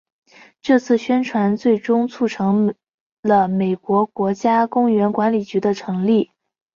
[0.63, 2.73] 这次宣传最终促成
[3.21, 6.31] 了美国国家公园管理局的成立。